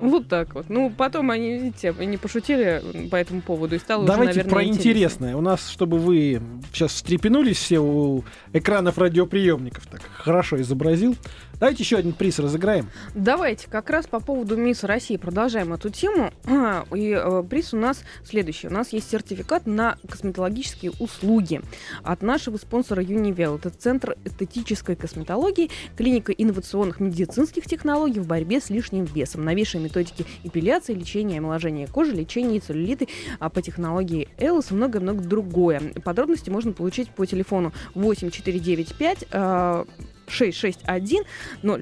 [0.00, 0.66] Вот так вот.
[0.68, 4.64] Ну, потом они, видите, они пошутили по этому поводу и стало уже, Давайте наверное, про
[4.64, 4.88] интересно.
[4.88, 5.36] интересное.
[5.36, 6.40] У нас, чтобы вы
[6.72, 11.16] сейчас встрепенулись все у экранов радиоприемников, так хорошо изобразил.
[11.58, 12.90] Давайте еще один приз разыграем.
[13.14, 16.30] Давайте как раз по поводу Мисс России продолжаем эту тему.
[16.94, 18.68] И э, приз у нас следующий.
[18.68, 21.62] У нас есть сертификат на косметологические услуги
[22.02, 23.56] от нашего спонсора Univel.
[23.56, 29.44] Это Центр эстетической косметологии, клиника инновационных медицинских технологий в борьбе с лишним весом.
[29.44, 35.22] Новейшие методики эпиляции, лечения и омоложения кожи, лечения целлюлиты а, по технологии Элос и много-много
[35.22, 35.80] другое.
[36.04, 39.84] Подробности можно получить по телефону 8495 э,
[40.28, 41.24] 661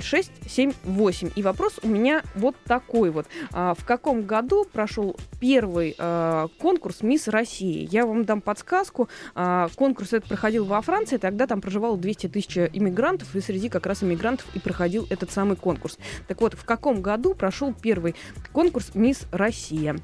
[0.00, 1.30] 0678.
[1.35, 3.26] И вопрос у меня вот такой вот.
[3.52, 7.88] А, в каком году прошел первый а, конкурс Мисс России?
[7.90, 9.09] Я вам дам подсказку.
[9.35, 13.87] А, конкурс этот проходил во Франции, тогда там проживало 200 тысяч иммигрантов, и среди как
[13.87, 15.98] раз иммигрантов и проходил этот самый конкурс.
[16.28, 18.14] Так вот, в каком году прошел первый
[18.52, 19.96] конкурс Мисс Россия?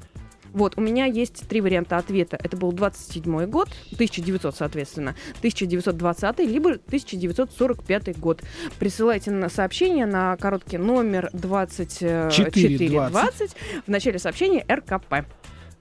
[0.53, 2.37] Вот, у меня есть три варианта ответа.
[2.41, 8.41] Это был 27 год, 1900, соответственно, 1920, либо 1945 год.
[8.79, 15.25] Присылайте на сообщение на короткий номер 2420 в начале сообщения РКП.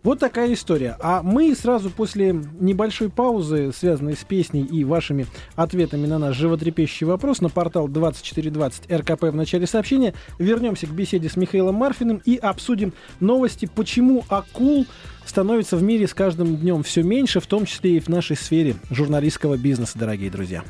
[0.03, 0.97] Вот такая история.
[1.01, 7.07] А мы сразу после небольшой паузы, связанной с песней и вашими ответами на наш животрепещущий
[7.07, 12.37] вопрос на портал 2420 РКП в начале сообщения, вернемся к беседе с Михаилом Марфиным и
[12.37, 14.87] обсудим новости, почему акул
[15.27, 18.77] становится в мире с каждым днем все меньше, в том числе и в нашей сфере
[18.91, 20.65] журналистского бизнеса, дорогие друзья.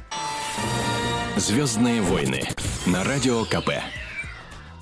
[1.37, 2.43] Звездные войны
[2.85, 3.71] на радио КП.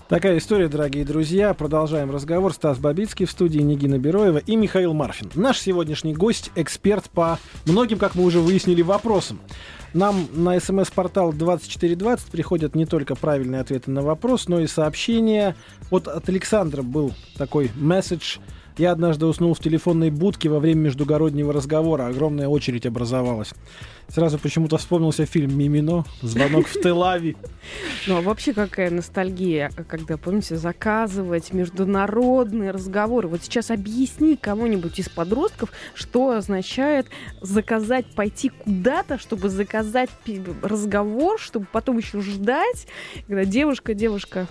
[0.09, 1.53] Такая история, дорогие друзья.
[1.53, 2.55] Продолжаем разговор.
[2.55, 5.31] Стас Бабицкий в студии Нигина Бероева и Михаил Марфин.
[5.35, 9.39] Наш сегодняшний гость, эксперт по многим, как мы уже выяснили, вопросам.
[9.93, 15.55] Нам на смс-портал 2420 приходят не только правильные ответы на вопрос, но и сообщения.
[15.91, 18.39] Вот от Александра был такой месседж.
[18.79, 22.07] Я однажды уснул в телефонной будке во время междугороднего разговора.
[22.07, 23.53] Огромная очередь образовалась.
[24.09, 27.37] Сразу почему-то вспомнился фильм «Мимино», «Звонок в Телави».
[28.07, 33.29] Ну, а вообще какая ностальгия, когда, помните, заказывать международные разговоры.
[33.29, 37.07] Вот сейчас объясни кому-нибудь из подростков, что означает
[37.43, 40.09] заказать, пойти куда-то, чтобы заказать
[40.63, 42.87] разговор, чтобы потом еще ждать,
[43.27, 44.47] когда девушка, девушка,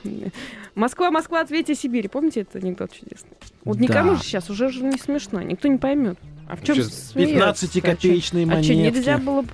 [0.75, 2.07] Москва, Москва, ответьте Сибири.
[2.07, 3.31] Помните этот анекдот чудесный?
[3.65, 4.17] Вот никому Да.
[4.17, 6.19] же сейчас уже же не смешно, никто не поймет.
[6.49, 8.97] А в чем Сейчас 15-копеечные А что, монетки.
[8.97, 9.45] нельзя было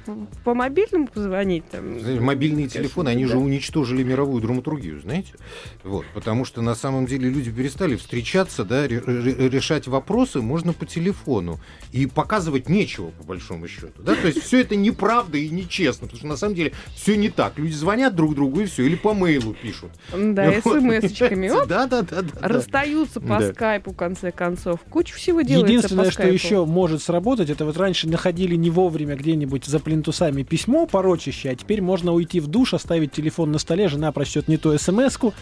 [0.43, 1.67] по мобильному позвонить?
[1.69, 1.99] Там?
[1.99, 5.34] Знаете, Мобильные телефоны, они же уничтожили мировую драматургию, знаете?
[5.84, 10.73] Вот, потому что на самом деле люди перестали встречаться, да, ре- ре- решать вопросы можно
[10.73, 11.60] по телефону.
[11.91, 14.01] И показывать нечего, по большому счету.
[14.03, 14.15] Да?
[14.15, 17.58] То есть все это неправда и нечестно, потому что на самом деле все не так.
[17.58, 19.91] Люди звонят друг другу и все, или по мейлу пишут.
[20.12, 21.49] Да, Вот, смс-очками.
[21.49, 22.21] Да, да, да, да.
[22.21, 22.47] да.
[22.47, 23.51] расстаются по Да.
[23.51, 24.79] скайпу, в конце концов.
[24.89, 26.34] Куча всего делается Единственное, по что скайпу.
[26.34, 31.56] еще может сработать, это вот раньше находили не вовремя где-нибудь за плинтусами письмо порочащее, а
[31.56, 35.34] теперь можно уйти в душ, оставить телефон на столе, жена прочтет не ту смс-ку.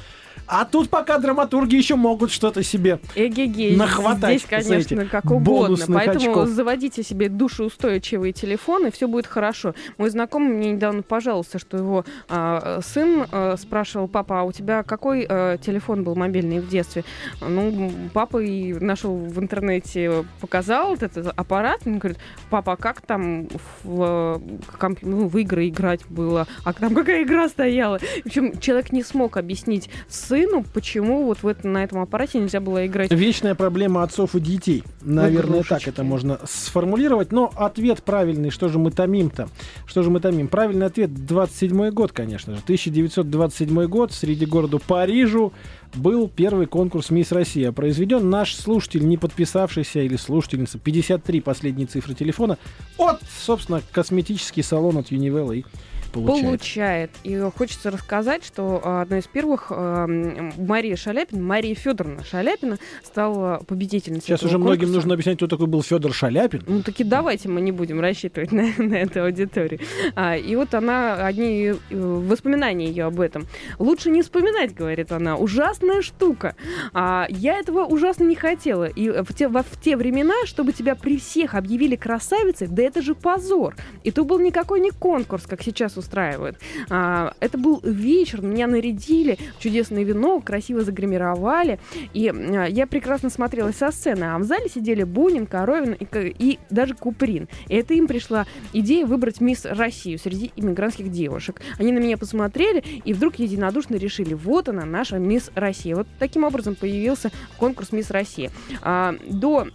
[0.48, 3.00] А тут пока драматурги еще могут что-то себе.
[3.16, 3.76] Эгегей.
[3.76, 5.78] нахватать, Здесь, конечно, как угодно.
[5.88, 6.50] Поэтому очков.
[6.50, 9.74] заводите себе душеустойчивые телефоны, и все будет хорошо.
[9.98, 14.84] Мой знакомый мне недавно пожаловался, что его а, сын а, спрашивал, папа, а у тебя
[14.84, 17.04] какой а, телефон был мобильный в детстве?
[17.40, 22.18] Ну, папа и нашел в интернете, показал вот этот аппарат, он говорит,
[22.50, 23.48] папа, а как там
[23.84, 24.42] в,
[24.78, 26.48] комп- ну, в игры играть было?
[26.64, 28.00] А там какая игра стояла?
[28.00, 32.40] В общем, человек не смог объяснить с сыну, почему вот в это, на этом аппарате
[32.40, 33.12] нельзя было играть.
[33.12, 34.84] Вечная проблема отцов и детей.
[35.02, 37.34] Наверное, так это можно сформулировать.
[37.34, 38.50] Но ответ правильный.
[38.50, 39.50] Что же мы томим-то?
[39.86, 40.48] Что же мы томим?
[40.48, 42.62] Правильный ответ 27 год, конечно же.
[42.62, 44.14] 1927 год.
[44.14, 45.52] Среди города Парижу
[45.94, 47.74] был первый конкурс «Мисс Россия».
[47.74, 52.58] Произведен наш слушатель, не подписавшийся, или слушательница, 53 последние цифры телефона,
[52.98, 55.66] от, собственно, косметический салон от Юнивелла и
[56.12, 56.46] получает.
[56.46, 57.12] Получает.
[57.24, 63.62] И хочется рассказать, что а, одной из первых м, Мария Шаляпина, Мария Федоровна Шаляпина стала
[63.68, 64.28] победительницей.
[64.28, 64.94] Сейчас уже многим конкурса.
[64.96, 66.64] нужно объяснять, кто такой был Федор Шаляпин.
[66.68, 69.80] Ну таки давайте мы не будем рассчитывать на, на эту аудиторию.
[70.16, 73.46] А, и вот она, одни э, воспоминания ее об этом.
[73.80, 75.38] Лучше не вспоминать, говорит она.
[75.38, 76.56] Ужасная штука.
[76.94, 78.86] А, я этого ужасно не хотела.
[78.86, 83.02] И в те, во- в те времена, чтобы тебя при всех объявили красавицей, да это
[83.02, 83.76] же позор.
[84.04, 86.58] И то был никакой не конкурс, как сейчас устраивают.
[86.90, 91.80] А, это был вечер, меня нарядили чудесное вино, красиво загримировали.
[92.14, 94.26] И а, я прекрасно смотрелась со сцены.
[94.26, 97.48] А в зале сидели Бунин, Коровин и, и даже Куприн.
[97.68, 101.62] И это им пришла идея выбрать мисс Россию среди иммигрантских девушек.
[101.78, 105.96] Они на меня посмотрели и вдруг единодушно решили, вот она, наша мисс Россия.
[105.96, 108.52] Вот таким образом появился конкурс мисс Россия.
[108.82, 109.68] А, до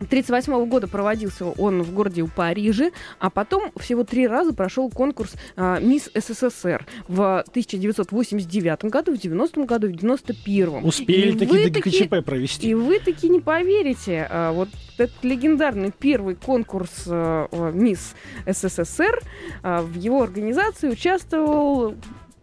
[0.00, 5.78] 1938 года проводился он в городе Париже, а потом всего три раза прошел конкурс а,
[5.80, 12.24] «Мисс СССР» в 1989 году, в 90 году, в 91 Успели И таки до ГКЧП
[12.24, 12.68] провести.
[12.68, 18.14] и вы таки не поверите, а, вот этот легендарный первый конкурс а, «Мисс
[18.46, 19.20] СССР»,
[19.62, 21.94] а, в его организации участвовал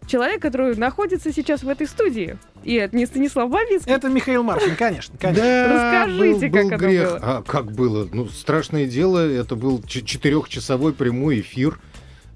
[0.06, 2.38] человек, который находится сейчас в этой студии.
[2.64, 3.92] И это не Станислав Бабицкий.
[3.92, 5.42] Это Михаил Маркин, конечно, конечно.
[5.42, 7.08] Да, Расскажите, был, был как это грех.
[7.08, 7.18] было.
[7.22, 8.08] А как было?
[8.12, 11.78] Ну, страшное дело, это был четырехчасовой прямой эфир.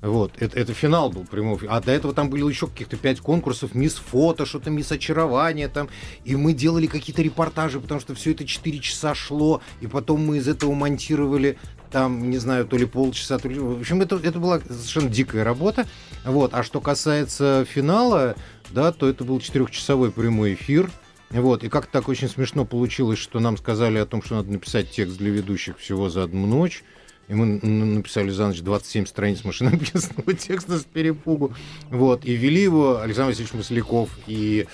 [0.07, 1.59] Вот, это, это финал был прямой.
[1.69, 5.89] А до этого там были еще каких-то пять конкурсов, мисс фото, что-то мисс очарование там.
[6.25, 10.39] И мы делали какие-то репортажи, потому что все это 4 часа шло, и потом мы
[10.39, 11.59] из этого монтировали
[11.91, 13.59] там, не знаю, то ли полчаса, то ли...
[13.59, 15.87] В общем, это, это была совершенно дикая работа.
[16.25, 16.55] Вот.
[16.55, 18.37] А что касается финала,
[18.71, 20.89] да, то это был четырехчасовой прямой эфир.
[21.31, 24.93] Вот, и как-то так очень смешно получилось, что нам сказали о том, что надо написать
[24.93, 26.85] текст для ведущих всего за одну ночь.
[27.29, 31.55] И мы написали за ночь 27 страниц машинописного текста с перепугу.
[31.91, 32.25] Вот.
[32.25, 34.67] И вели его Александр Васильевич Масляков и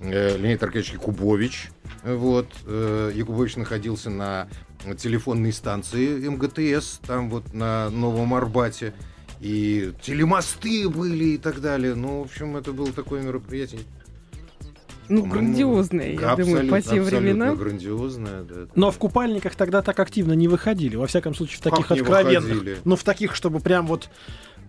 [0.00, 1.70] э, Леонид Аркадьевич Якубович.
[2.02, 2.48] Вот.
[2.66, 4.48] Э, Якубович находился на
[4.98, 8.92] телефонной станции МГТС, там вот на Новом Арбате.
[9.40, 11.94] И телемосты были и так далее.
[11.94, 13.82] Ну, в общем, это было такое мероприятие.
[15.10, 17.56] Ну, По-моему, грандиозное, я думаю, по тем временам.
[17.56, 18.54] грандиозное, да.
[18.76, 20.94] Но в купальниках тогда так активно не выходили.
[20.94, 22.78] Во всяком случае, в таких откровенных.
[22.84, 24.08] Ну, в таких, чтобы прям вот...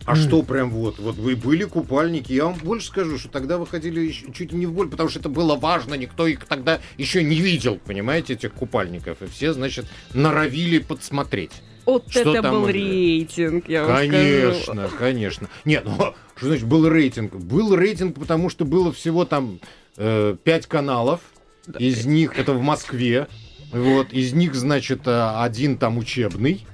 [0.06, 0.97] А что прям вот?
[0.97, 2.34] Вот вы были купальники.
[2.34, 5.30] Я вам больше скажу, что тогда выходили еще чуть не в боль, потому что это
[5.30, 5.93] было важно.
[5.93, 9.21] Никто их тогда еще не видел, понимаете, этих купальников.
[9.21, 11.51] И все, значит, норовили подсмотреть.
[11.86, 12.73] Вот Что это там был уже?
[12.73, 14.12] рейтинг, я вам скажу.
[14.12, 15.49] Конечно, конечно.
[15.65, 17.36] Нет, ну что значит был рейтинг?
[17.36, 19.60] Был рейтинг, потому что было всего там
[19.97, 21.21] э, пять каналов.
[21.77, 23.27] Из них это в Москве.
[23.71, 26.65] Вот, из них, значит, э, один там учебный.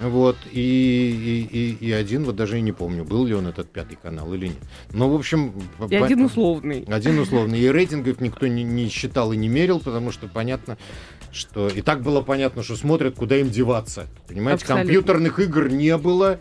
[0.00, 3.70] Вот, и, и, и, и один, вот даже и не помню, был ли он этот
[3.70, 4.56] пятый канал или нет.
[4.92, 5.52] Ну, в общем...
[5.90, 6.84] И по- один условный.
[6.88, 7.60] один условный.
[7.60, 10.78] И рейтингов никто не, не считал и не мерил, потому что понятно,
[11.32, 11.68] что...
[11.68, 14.06] И так было понятно, что смотрят, куда им деваться.
[14.26, 14.84] Понимаете, Абсолютно.
[14.84, 16.40] компьютерных игр не было.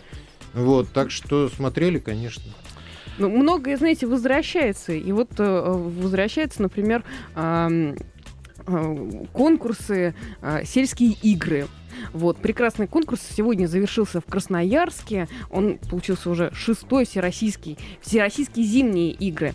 [0.53, 2.43] Вот, так что смотрели, конечно.
[3.19, 4.93] Ну, многое, знаете, возвращается.
[4.93, 7.03] И вот э, возвращается, например,
[7.35, 7.95] э,
[9.33, 11.67] конкурсы э, «Сельские игры».
[12.13, 15.27] Вот, прекрасный конкурс сегодня завершился в Красноярске.
[15.49, 19.53] Он получился уже шестой всероссийский, всероссийские зимние игры.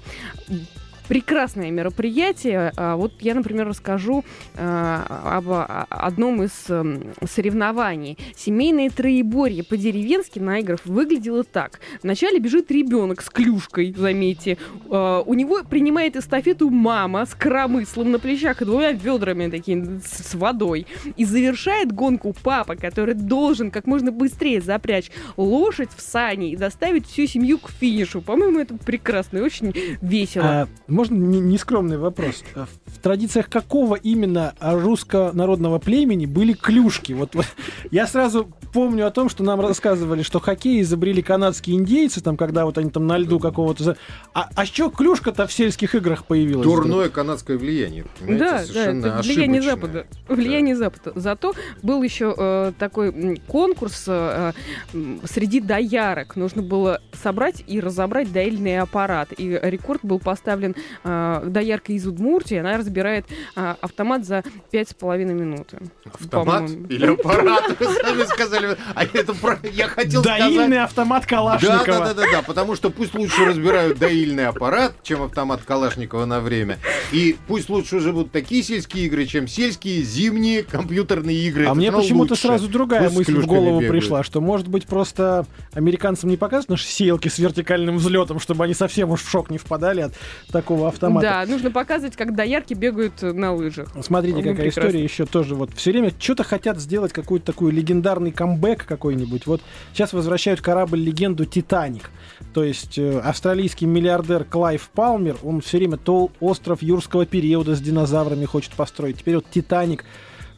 [1.08, 2.72] Прекрасное мероприятие.
[2.76, 4.24] А, Вот я, например, расскажу
[4.56, 8.18] а, об а, одном из эм, соревнований.
[8.36, 11.80] Семейное троеборье по-деревенски на играх выглядело так.
[12.02, 14.56] Вначале бежит ребенок с клюшкой, заметьте.
[14.88, 20.86] У него принимает эстафету мама с коромыслом на плечах и двумя ведрами такими с водой.
[21.16, 27.06] И завершает гонку папа, который должен как можно быстрее запрячь лошадь в сани и доставить
[27.06, 28.22] всю семью к финишу.
[28.22, 30.62] По-моему, это прекрасно и очень весело.
[30.62, 32.42] А, можно не- нескромный вопрос?
[32.54, 37.12] А В традициях какого именно русского народного племени были клюшки?
[37.12, 37.46] Вот, вот
[37.90, 42.64] я сразу помню о том, что нам рассказывали, что хоккей изобрели канадские индейцы, там, когда
[42.64, 43.96] вот они там на льду какого-то...
[44.32, 46.64] А, а чего клюшка-то в сельских играх появилась?
[46.64, 48.04] Дурное канадское влияние.
[48.20, 49.62] Да, да, это влияние.
[49.62, 50.06] Запада.
[50.28, 51.12] Влияние Запада.
[51.14, 54.52] Зато был еще э, такой конкурс э,
[54.92, 56.36] м, среди доярок.
[56.36, 59.28] Нужно было собрать и разобрать доильный аппарат.
[59.36, 63.26] И рекорд был поставлен э, доярка из Удмуртии, она разбирает
[63.56, 65.78] э, автомат за пять с половиной минуты.
[66.04, 66.86] Автомат по-моему.
[66.88, 67.76] или аппарат?
[67.80, 68.76] Вы сами сказали.
[68.94, 69.34] А это
[69.72, 70.84] я хотел Доильный сказать...
[70.84, 71.86] автомат Да, Калашникова.
[71.86, 76.40] да, да, да, да, потому что пусть лучше разбирают доильный аппарат, чем автомат Калашникова на
[76.40, 76.78] время.
[77.12, 81.66] И пусть лучше уже будут такие сельские игры, чем сельские зимние компьютерные игры.
[81.66, 86.36] А мне почему-то сразу другая мысль в голову пришла, что может быть просто американцам не
[86.36, 90.14] показывают наши сеялки с вертикальным взлетом, чтобы они совсем уж в шок не впадали от
[90.50, 91.44] такого автомата.
[91.46, 93.88] Да, нужно показывать, как доярки бегают на лыжах.
[94.02, 94.80] Смотрите, Ну, какая прекрасно.
[94.80, 95.54] история еще тоже.
[95.54, 99.46] Вот все время что-то хотят сделать, какой-то такой легендарный камбэк какой-нибудь.
[99.46, 99.62] Вот
[99.92, 102.10] сейчас возвращают корабль-легенду «Титаник».
[102.52, 107.80] То есть э, австралийский миллиардер Клайв Палмер, он все время то остров юрского периода с
[107.80, 109.18] динозаврами хочет построить.
[109.18, 110.04] Теперь вот «Титаник»,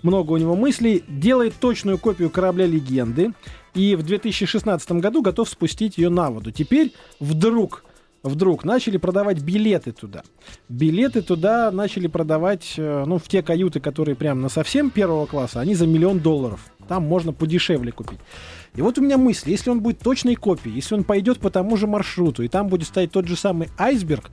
[0.03, 3.33] много у него мыслей, делает точную копию корабля-легенды.
[3.75, 6.51] И в 2016 году готов спустить ее на воду.
[6.51, 7.85] Теперь вдруг
[8.23, 10.23] вдруг начали продавать билеты туда.
[10.69, 15.61] Билеты туда начали продавать, э, ну, в те каюты, которые прям на совсем первого класса,
[15.61, 16.61] они за миллион долларов.
[16.89, 18.21] Там можно подешевле купить.
[18.75, 21.77] И вот у меня мысль, если он будет точной копией, если он пойдет по тому
[21.77, 24.31] же маршруту, и там будет стоять тот же самый айсберг,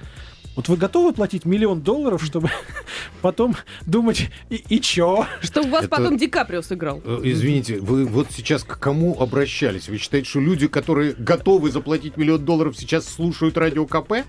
[0.56, 2.50] вот вы готовы платить миллион долларов, чтобы
[3.22, 5.26] потом думать, и, и чё?
[5.42, 7.02] Чтобы вас Это- потом Ди Каприо сыграл.
[7.04, 9.90] Э, Извините, вы вот сейчас к кому обращались?
[9.90, 14.26] Вы считаете, что люди, которые готовы заплатить миллион долларов, сейчас слушают радио КП?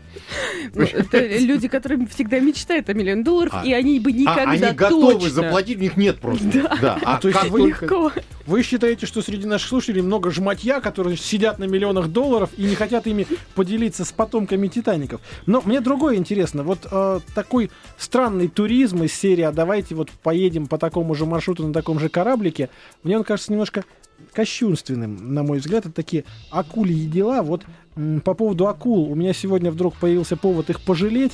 [0.75, 4.51] Ну, Это люди, которые всегда мечтают о миллионе долларов, А- и они бы А никогда
[4.51, 5.31] они готовы точно...
[5.31, 6.45] заплатить, у них нет просто.
[6.81, 6.99] Да.
[7.05, 8.13] А То есть как только- Легко.
[8.47, 12.75] Вы считаете, что среди наших слушателей много жматья, которые сидят на миллионах долларов и не
[12.75, 15.23] хотят ими поделиться с потомками Титаников?
[15.47, 16.63] Но мне другое интересно.
[16.63, 21.67] Вот э, такой странный туризм из серии «А давайте вот поедем по такому же маршруту
[21.67, 22.69] на таком же кораблике»,
[23.03, 23.85] мне он кажется немножко
[24.33, 25.87] кощунственным, на мой взгляд.
[25.87, 27.43] Это такие акульи дела.
[27.43, 27.63] Вот
[27.97, 31.33] м, по поводу акул у меня сегодня вдруг появился повод их пожалеть.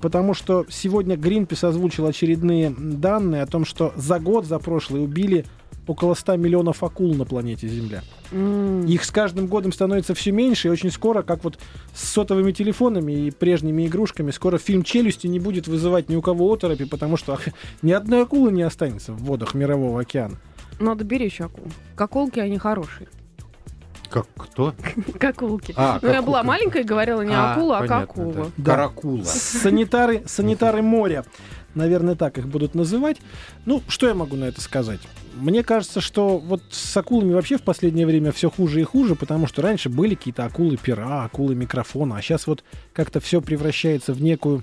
[0.00, 5.44] Потому что сегодня Гринпис озвучил очередные данные о том, что за год, за прошлый, убили
[5.86, 8.02] около 100 миллионов акул на планете Земля.
[8.86, 11.58] Их с каждым годом становится все меньше, и очень скоро, как вот
[11.94, 16.52] с сотовыми телефонами и прежними игрушками, скоро фильм «Челюсти» не будет вызывать ни у кого
[16.52, 17.42] оторопи, потому что ах,
[17.82, 20.36] ни одной акулы не останется в водах Мирового океана.
[20.80, 21.66] Надо беречь акул.
[21.94, 23.08] Каколки, они хорошие.
[24.10, 24.74] Как кто?
[25.18, 25.72] Какулки.
[25.76, 28.32] А, Ну, я была маленькая и говорила не акула, а понятно, какула.
[28.34, 28.44] да.
[28.58, 28.70] Да.
[28.72, 29.24] Каракула.
[29.24, 31.24] Санитары, санитары моря,
[31.74, 33.18] наверное, так их будут называть.
[33.66, 35.00] Ну, что я могу на это сказать?
[35.34, 39.46] Мне кажется, что вот с акулами вообще в последнее время все хуже и хуже, потому
[39.46, 44.22] что раньше были какие-то акулы пера, акулы микрофона, а сейчас вот как-то все превращается в
[44.22, 44.62] некую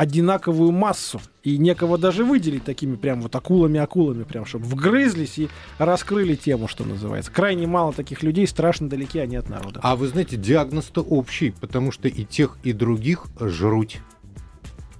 [0.00, 1.20] одинаковую массу.
[1.42, 6.84] И некого даже выделить такими прям вот акулами-акулами, прям, чтобы вгрызлись и раскрыли тему, что
[6.84, 7.30] называется.
[7.30, 9.80] Крайне мало таких людей, страшно далеки они от народа.
[9.82, 13.98] А вы знаете, диагноз-то общий, потому что и тех, и других жруть.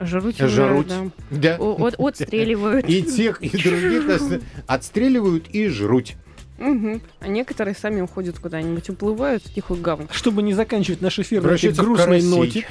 [0.01, 0.89] Жруть, Жруть.
[0.89, 1.11] да.
[1.31, 1.57] Да.
[1.59, 2.89] О- от- Отстреливают.
[2.89, 6.17] И тех, и других отстреливают и жруть.
[6.59, 7.01] Мгм.
[7.21, 10.09] А некоторые сами уходят куда-нибудь, уплывают в тихую гавань.
[10.13, 12.67] Чтобы не заканчивать наш эфир на этой грустной ноте,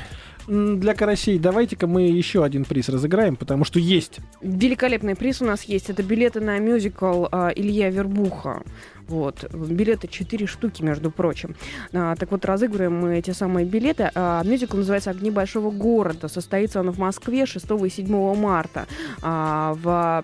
[0.49, 4.19] для карасей давайте-ка мы еще один приз разыграем, потому что есть.
[4.41, 5.89] Великолепный приз у нас есть.
[5.89, 8.63] Это билеты на мюзикл а, Илья Вербуха.
[9.07, 9.45] Вот.
[9.53, 11.55] Билеты 4 штуки, между прочим.
[11.93, 14.11] А, так вот, разыгрываем мы эти самые билеты.
[14.15, 16.27] А, мюзикл называется «Огни большого города».
[16.27, 18.87] Состоится он в Москве 6 и 7 марта.
[19.21, 20.23] А, в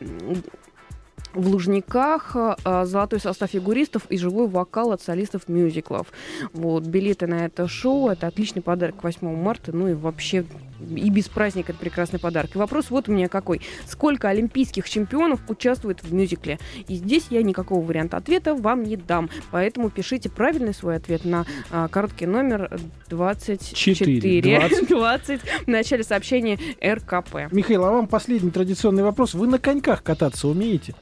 [1.35, 6.07] в Лужниках а, золотой состав фигуристов и живой вокал от солистов мюзиклов.
[6.53, 10.45] Вот, билеты на это шоу, это отличный подарок к 8 марта, ну и вообще
[10.89, 12.55] и без праздника это прекрасный подарок.
[12.55, 13.61] И вопрос вот у меня какой.
[13.87, 16.59] Сколько олимпийских чемпионов участвует в мюзикле?
[16.87, 19.29] И здесь я никакого варианта ответа вам не дам.
[19.51, 22.79] Поэтому пишите правильный свой ответ на а, короткий номер
[23.09, 24.59] 24 Четыре.
[24.59, 24.89] 20.
[24.89, 27.51] 20 в начале сообщения РКП.
[27.51, 29.33] Михаил, а вам последний традиционный вопрос.
[29.33, 30.93] Вы на коньках кататься умеете?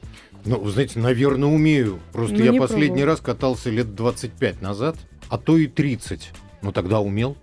[0.44, 2.00] Ну, вы знаете, наверное, умею.
[2.12, 3.06] Просто Ну, я последний пробовал.
[3.06, 4.96] раз катался лет 25 назад,
[5.28, 6.30] а то и 30.
[6.62, 7.36] Ну, тогда умел.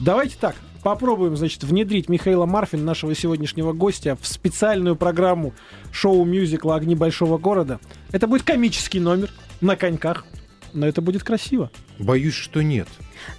[0.00, 5.52] Давайте так, попробуем, значит, внедрить Михаила Марфин, нашего сегодняшнего гостя, в специальную программу
[5.90, 7.80] шоу-мюзикла «Огни большого города».
[8.12, 9.30] Это будет комический номер
[9.60, 10.24] на коньках,
[10.72, 11.72] но это будет красиво.
[11.98, 12.86] Боюсь, что нет.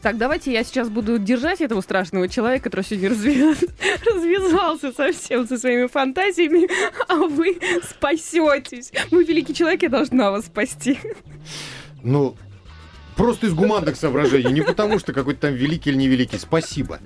[0.01, 3.55] Так, давайте я сейчас буду держать этого страшного человека, который сегодня разве-
[4.05, 6.67] развязался совсем со своими фантазиями,
[7.07, 7.59] а вы
[7.89, 8.91] спасетесь.
[9.11, 10.97] Вы великий человек, я должна вас спасти.
[12.03, 12.35] Ну,
[13.19, 16.39] просто из гуманных соображений, не потому что какой-то там великий или невеликий.
[16.39, 16.99] Спасибо.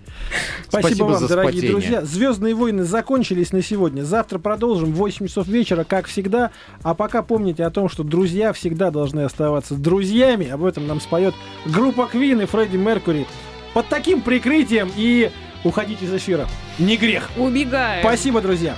[0.70, 1.72] Спасибо, вам, за дорогие спасение.
[1.72, 2.02] друзья.
[2.04, 4.04] Звездные войны закончились на сегодня.
[4.04, 6.52] Завтра продолжим в 8 часов вечера, как всегда.
[6.84, 10.48] А пока помните о том, что друзья всегда должны оставаться друзьями.
[10.50, 11.34] Об этом нам споет
[11.66, 13.26] группа Квин и Фредди Меркури.
[13.74, 15.32] Под таким прикрытием и
[15.64, 16.48] уходить из эфира.
[16.78, 17.28] Не грех.
[17.38, 18.04] Убегаем.
[18.04, 18.78] Спасибо, друзья.